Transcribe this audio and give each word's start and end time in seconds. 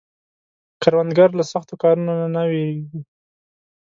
کروندګر 0.81 1.29
له 1.39 1.43
سختو 1.51 1.73
کارونو 1.81 2.13
نه 2.21 2.27
نه 2.35 2.43
ویریږي 2.51 2.99